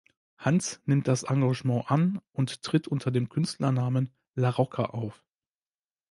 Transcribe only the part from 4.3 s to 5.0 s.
„La Rocca“